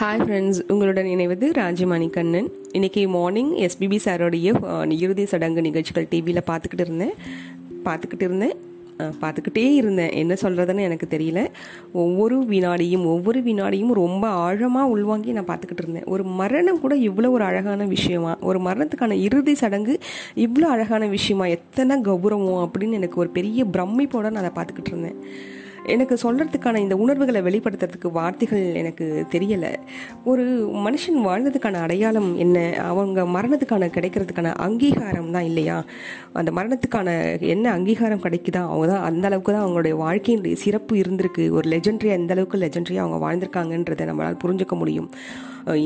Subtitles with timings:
[0.00, 2.46] Hi friends உங்களுடன் இணைவது ராஜமணி கண்ணன்.
[2.72, 4.50] இன்றைக்கி மார்னிங் எஸ்பிபி சாரோடைய
[4.98, 7.12] இறுதி சடங்கு நிகழ்ச்சிகள் டிவியில் பார்த்துக்கிட்டு இருந்தேன்.
[7.84, 8.54] பார்த்துக்கிட்டு இருந்தேன்.
[9.22, 10.10] பார்த்துக்கிட்டே இருந்தேன்.
[10.12, 11.42] என்ன சொல்கிறதுன்னு எனக்கு தெரியல.
[11.92, 16.08] ஒவ்வொரு வினாடியும் ஒவ்வொரு வினாடியும் ரொம்ப ஆழமாக உள்வாங்கி நான் பார்த்துக்கிட்டு இருந்தேன்.
[16.14, 18.38] ஒரு மரணம் கூட இவ்வளோ ஒரு அழகான விஷயமா?
[18.40, 19.96] ஒரு மரணத்துக்கான இறுதி சடங்கு
[20.46, 21.46] இவ்வளோ அழகான விஷயமா?
[21.58, 25.18] எத்தனை கௌரவம் அப்படின்னு எனக்கு ஒரு பெரிய பிரமிப்போட நான் அதை பார்த்துக்கிட்டு இருந்தேன்.
[25.94, 29.70] எனக்கு சொல்கிறதுக்கான இந்த உணர்வுகளை வெளிப்படுத்துறதுக்கு வார்த்தைகள் எனக்கு தெரியலை.
[30.30, 30.44] ஒரு
[30.86, 32.56] மனுஷன் வாழ்ந்ததுக்கான அடையாளம் என்ன?
[32.90, 35.78] அவங்க மரணத்துக்கான கிடைக்கிறதுக்கான அங்கீகாரம் தான் இல்லையா?
[36.32, 37.08] அந்த மரணத்துக்கான
[37.54, 38.62] என்ன அங்கீகாரம் கிடைக்குதா?
[38.72, 41.44] அவங்க தான் அந்த அளவுக்கு தான் அவங்களுடைய வாழ்க்கையினுடைய சிறப்பு இருந்திருக்கு.
[41.58, 45.10] ஒரு லெஜெண்ட்ரியாக எந்த அளவுக்கு லெஜெண்ட்ரியாக அவங்க வாழ்ந்திருக்காங்கன்றதை நம்மளால் புரிஞ்சுக்க முடியும்.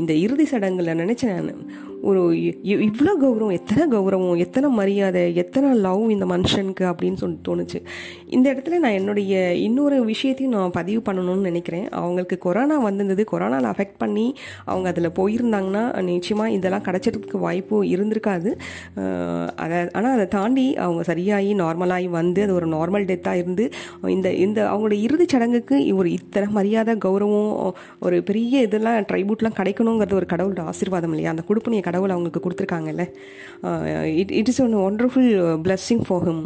[0.01, 1.65] இந்த இறுதி சடங்கில் நினச்சேன் நான்.
[2.05, 2.55] ஒரு இ-
[2.87, 7.79] இவ்வளோ கௌரவம் எத்தனை கௌரவம் எத்தனை மரியாதை எத்தனை லவ் இந்த மனுஷனுக்கு அப்படின்னு சொல்லி தோணுச்சு.
[8.29, 11.89] இந்த இடத்துல நான் என்னுடைய இன்னொரு விஷயத்தையும் நான் பதிவு பண்ணணும்னு நினைக்கிறேன்.
[11.91, 14.27] அவங்களுக்கு கொரோனா வந்திருந்தது கொரோனாவில் அஃபெக்ட் பண்ணி
[14.65, 18.51] அவங்க அதில் போயிருந்தாங்கன்னா நிச்சயமாக இதெல்லாம் கிடச்சிறதுக்கு வாய்ப்பு இருந்திருக்காது.
[19.57, 23.67] அதை ஆனால் அதை தாண்டி அவங்க சரியாகி நார்மலாகி வந்து அது ஒரு நார்மல் டெத்தாக இருந்து
[24.09, 30.27] இந்த இந்த அவங்களோட இறுதிச் சடங்குக்கு ஒரு இத்தனை மரியாதை கௌரவம் ஒரு பெரிய இதெல்லாம் ட்ரைபூட்லாம் கிடைக்கணுங்கிறது ஒரு
[30.29, 31.31] கடவுளோட ஆசீர்வாதம் இல்லையா?
[31.31, 33.05] அந்த கொடுப்பனைய கடவுள் அவங்களுக்கு கொடுத்துருக்காங்கல்ல.
[34.23, 35.31] It it is one wonderful
[35.67, 36.45] blessing for him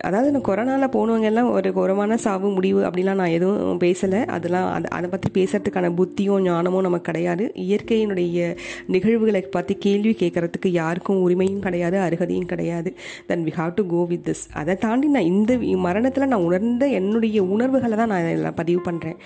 [0.00, 4.26] அதாவது நான் கொரோனாவில் போனவங்க எல்லாம் ஒரு கொரமான சாவு முடிவு அப்படிலாம் நான் எதுவும் பேசலை.
[4.26, 7.52] அதெல்லாம் அதை அதை பற்றி பேசுறதுக்கான புத்தியும் ஞானமும் நமக்கு கிடையாது.
[7.54, 12.94] இயற்கையினுடைய நிகழ்வுகளை பற்றி கேள்வி கேட்கறதுக்கு யாருக்கும் உரிமையும் கிடையாது அருகதையும் கிடையாது.
[13.26, 17.42] Then we have to go with this அதை தாண்டி நான் இந்த மரணத்தில் நான் உணர்ந்த என்னுடைய
[17.44, 19.16] உணர்வுகளை தான் நான் இதில் பதிவு பண்ணுறேன்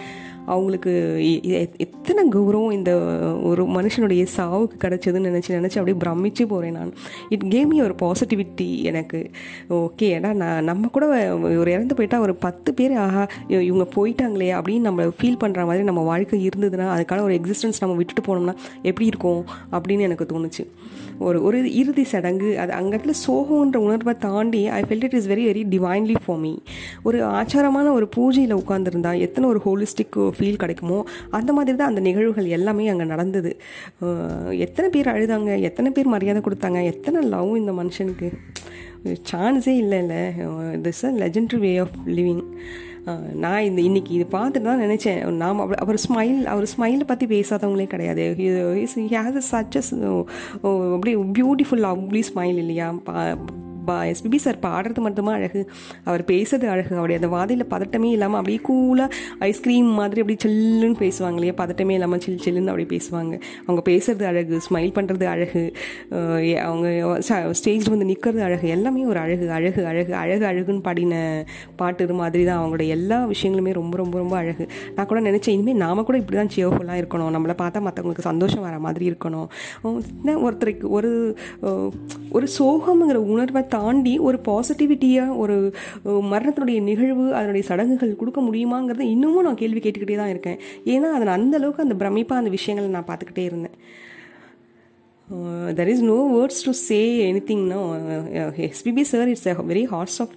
[0.47, 0.93] அவங்களுக்கு
[1.35, 2.97] எ- எ- எத்தனை கௌரவம் இந்த
[3.43, 6.93] ஒரு மனுஷனுடைய சாவுக்கு கிடச்சதுன்னு நினச்சி நினச்சி அப்படியே பிரமிச்சு போகிறேன் நான்.
[7.29, 9.31] இட் கேம் மீ ஒரு பாசிட்டிவிட்டி எனக்கு.
[9.71, 11.07] ஓகே ஏன்னா நான் நம்ம கூட
[11.61, 13.23] ஒரு இறந்து போயிட்டால் ஒரு பத்து பேர் ஆஹா
[13.69, 18.25] இவங்க போயிட்டாங்களே அப்படின்னு நம்ம ஃபீல் பண்ணுற மாதிரி நம்ம வாழ்க்கை இருந்ததுன்னா அதுக்கான ஒரு எக்ஸிஸ்டன்ஸ் நம்ம விட்டுட்டு
[18.29, 20.65] போனோம்னா எப்படி இருக்கும் அப்படின்னு எனக்கு தோணுச்சு.
[21.19, 25.63] ஒரு ஒரு இறுதி சடங்கு அது அங்கத்தில் சோகம்ன்ற உணர்வை தாண்டி I felt it is very very
[25.75, 26.53] divinely for me
[27.03, 30.99] ஒரு ஆச்சாரமான ஒரு பூஜையில் உட்காந்துருந்தா எத்தனை ஒரு ஹோலிஸ்டிக் ஃபீல் கிடைக்குமோ
[31.31, 33.53] அந்த மாதிரி தான் அந்த நிகழ்வுகள் எல்லாமே அங்கே நடந்தது.
[34.67, 38.29] எத்தனை பேர் அழுதாங்க எத்தனை பேர் மரியாதை கொடுத்தாங்க எத்தனை லவ் இந்த மனுஷனுக்கு?
[39.05, 40.23] சான்ஸே இல்லை இல்லை
[40.81, 42.43] this a legendary way of living
[43.33, 45.31] நான் இந்த இன்னைக்கு இது பார்த்துட்டு தான் நினச்சேன்.
[45.31, 48.35] நாம் அவர் அவர் ஸ்மைல் அவர் ஸ்மைலை பற்றி பேசாதவங்களே கிடையாது.
[48.39, 50.27] ஹேஸ் சச்சஸ் oh,
[50.63, 52.95] oh, அப்படியே பியூட்டிஃபுல் லவ்லி ஸ்மைல் இல்லையா?
[53.05, 53.37] பா
[53.89, 55.61] பா எஸ்பிபி சார் பாடுறது மட்டுமா அழகு?
[56.09, 56.93] அவர் பேசுறது அழகு.
[56.99, 59.09] அவருடைய அந்த வாதையில் பதட்டமே இல்லாமல் அப்படியே கூலாக
[59.49, 61.55] ஐஸ்கிரீம் மாதிரி அப்படியே சில்லுன்னு பேசுவாங்க இல்லையா?
[61.63, 63.35] பதட்டமே இல்லாமல் சில் சில்லுன்னு அப்படி பேசுவாங்க.
[63.67, 65.63] அவங்க பேசுறது அழகு ஸ்மைல் பண்ணுறது அழகு
[66.69, 66.89] அவங்க
[67.61, 68.67] ஸ்டேஜில் வந்து நிற்கிறது அழகு.
[68.77, 71.15] எல்லாமே ஒரு அழகு அழகு அழகு அழகு அழகுன்னு பாடின
[71.81, 72.61] பாட்டு மாதிரி தான்.
[72.61, 74.65] அவங்களோட எல்லா விஷயங்களுமே ரொம்ப ரொம்ப ரொம்ப அழகு.
[74.97, 77.33] நான் கூட நினச்சேன் இனிமேல் நாம கூட இப்படி தான் சியர்ஃபுல்லாக இருக்கணும்.
[77.37, 79.49] நம்மளை பார்த்தா மற்றவங்களுக்கு சந்தோஷம் வர மாதிரி இருக்கணும்.
[80.47, 81.11] ஒருத்தருக்கு ஒரு
[82.37, 85.57] ஒரு சோகம்ங்கிற உணர்வை தாண்டி ஒரு பாசிட்டிவிட்டியாக ஒரு
[86.33, 90.59] மரணத்தினுடைய நிகழ்வு அதனுடைய சடங்குகள் கொடுக்க முடியுமாங்கிறத இன்னமும் நான் கேள்வி கேட்டுக்கிட்டே தான் இருக்கேன்.
[90.95, 93.77] ஏன்னா அதை அந்த அளவுக்கு அந்த பிரமிப்பாக அந்த விஷயங்களை நான் பார்த்துக்கிட்டே இருந்தேன்.
[95.77, 97.79] There is no words to say any திங்னா
[98.69, 100.35] SPB sir it's a very hearts of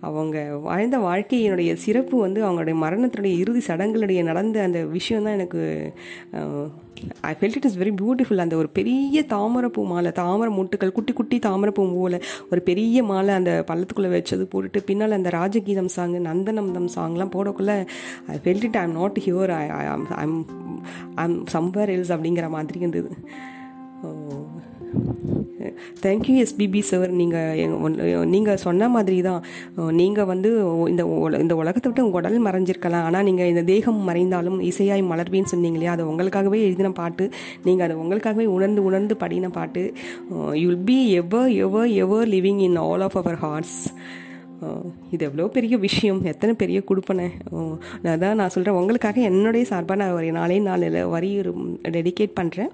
[0.00, 5.60] அவங்க வாழ்ந்த வாழ்க்கையினுடைய சிறப்பு வந்து அவங்களுடைய மரணத்தினுடைய இறுதி சடங்குகளுடைய நடந்த அந்த விஷயம் தான் எனக்கு
[7.22, 11.38] I felt it is very beautiful அந்த ஒரு பெரிய தாமரைப்பூ மாலை தாமரை முட்டுக்கள் குட்டி குட்டி
[11.38, 12.20] தாமரைப்பூ போல
[12.50, 17.74] ஒரு பெரிய மாலை அந்த பள்ளத்துக்குள்ளே வச்சது போட்டுட்டு பின்னால் அந்த ராஜகீதம் சாங் நந்தநந்தம் சாங்லாம் போடக்குள்ள
[18.28, 20.38] I felt it I am not here I I'm I'm
[21.14, 23.10] I'm somewhere else அப்படிங்கிற மாதிரி இருந்தது.
[26.04, 29.40] தேங்க்யூ எஸ்பிபி சார் நீங்கள் நீங்கள் சொன்ன மாதிரி தான்
[30.00, 30.50] நீங்கள் வந்து
[30.92, 31.02] இந்த
[31.42, 33.06] இந்த உலகத்தை விட்டு உங்கள் உடல் மறைஞ்சிருக்கலாம்.
[33.08, 35.94] ஆனால் நீங்கள் இந்த தேகம் மறைந்தாலும் இசையாய் மலர்வேன்னு சொன்னீங்க இல்லையா?
[35.96, 37.26] அது உங்களுக்காகவே எழுதின பாட்டு.
[37.68, 39.84] நீங்கள் அதை உங்களுக்காகவே உணர்ந்து உணர்ந்து படின பாட்டு.
[40.64, 43.78] You'll be ever ever ever living in all of our hearts
[45.14, 46.20] இது எவ்வளோ பெரிய விஷயம்.
[46.32, 47.24] எத்தனை பெரிய கொடுப்பனை.
[48.12, 51.30] அதான் நான் சொல்கிறேன் உங்களுக்காக என்னுடைய சார்பாக நான் ஒரு நாளே நாளில் வரி
[51.96, 52.70] டெடிகேட் பண்ணுறேன்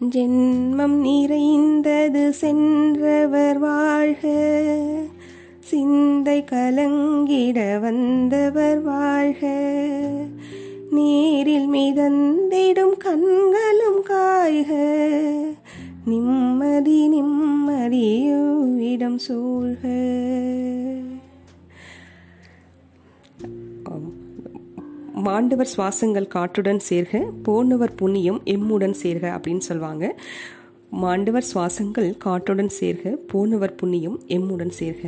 [0.00, 4.28] ஜென்மம் நிறைந்தது சென்றவர் வாழ்க.
[5.60, 9.46] சிந்தை கலங்கிட வந்தவர் வாழ்க.
[10.90, 14.74] நீரில் மிதந்திடும் கண்களும் காய்க.
[16.06, 20.04] நிம்மதி நிம்மதியோ இடம் சூழ்க.
[25.26, 30.04] வாண்டவர் சுவாசங்கள் காற்றுடன் சேர்க போனவர் புண்ணியம் எம்முடன் சேர்க அப்படின்னு சொல்லுவாங்க
[31.02, 35.02] மாண்டவர் சுவாசங்கள் காற்றுடன் சேர்க போனவர் புண்ணியம் எம்முடன் சேர்க.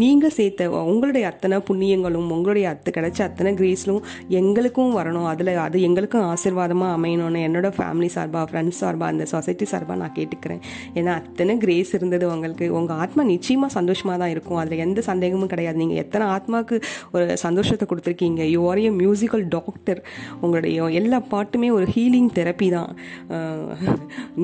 [0.00, 4.00] நீங்கள் சேர்த்த உங்களுடைய அத்தனை புண்ணியங்களும் உங்களுடைய அத்து கிடைச்ச அத்தனை கிரேஸ்லும்
[4.40, 5.26] எங்களுக்கும் வரணும்.
[5.32, 10.62] அதில் அது எங்களுக்கும் ஆசீர்வாதமாக அமையணும்னு என்னோட ஃபேமிலி சார்பாக ஃப்ரெண்ட்ஸ் சார்பாக அந்த சொசைட்டி சார்பாக நான் கேட்டுக்கிறேன்.
[11.00, 12.68] ஏன்னா அத்தனை கிரேஸ் இருந்தது உங்களுக்கு.
[12.78, 14.60] உங்கள் ஆத்மா நிச்சயமாக சந்தோஷமாக தான் இருக்கும்.
[14.62, 15.78] அதில் எந்த சந்தேகமும் கிடையாது.
[15.82, 16.78] நீங்கள் எத்தனை ஆத்மாவுக்கு
[17.16, 18.42] ஒரு சந்தோஷத்தை கொடுத்துருக்கீங்க?
[18.54, 20.02] You are a musical doctor
[20.42, 22.90] உங்களுடைய எல்லா பாட்டுமே ஒரு ஹீலிங் தெரப்பி தான்.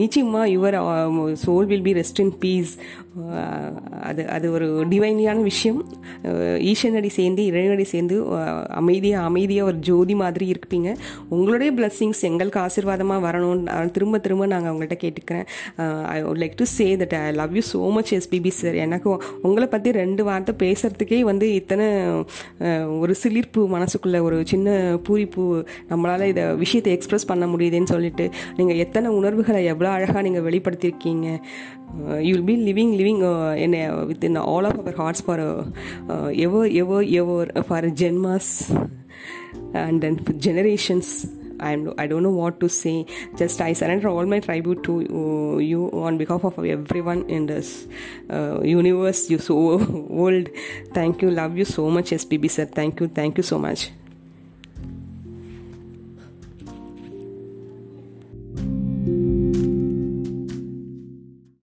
[0.03, 0.81] நிச்சயமாக your
[1.44, 2.73] soul will be rest in peace
[4.09, 5.81] அது அது ஒரு டிவைனியான விஷயம்.
[6.70, 8.17] ஈஸ்வரனடி சேர்ந்து இறைவனடி சேர்ந்து
[8.81, 10.91] அமைதியாக அமைதியாக ஒரு ஜோதி மாதிரி இருப்பீங்க.
[11.35, 15.47] உங்களுடைய பிளஸ்ஸிங்ஸ் எங்களுக்கு ஆசீர்வாதமாக வரணும்னு திரும்ப திரும்ப நாங்கள் அவங்கள்ட்ட கேட்டுக்கிறேன்.
[16.14, 19.11] I would like to say that I love you so much SPB sir எனக்கு
[19.49, 21.88] உங்களை பற்றி ரெண்டு வார்த்தை பேசுகிறதுக்கே வந்து இத்தனை
[23.03, 25.44] ஒரு சிலிர்ப்பு மனசுக்குள்ளே ஒரு சின்ன பூரிப்பு
[25.93, 28.26] நம்மளால் இதை விஷயத்தை எக்ஸ்ப்ரெஸ் பண்ண முடியுதுன்னு சொல்லிட்டு
[28.61, 31.29] நீங்கள் எத்தனை உணர்வுகளை எவ்வளோ அழகாக நீங்கள் வெளிப்படுத்தியிருக்கீங்க.
[32.26, 33.72] You will be living living uh, in
[34.06, 35.64] within all of our hearts for uh,
[36.12, 38.49] uh, ever, ever, ever, for genmas
[39.75, 41.26] and generations.
[41.60, 43.06] I'm, I don't know what to say.
[43.37, 47.87] Just I surrender all my tribute to you on behalf of everyone in this
[48.28, 49.31] universe.
[49.31, 49.56] You so
[50.10, 50.48] old.
[50.93, 51.31] Thank you.
[51.31, 52.66] Love you so much, SPB sir.
[52.66, 53.08] Thank you.
[53.08, 53.90] Thank you so much.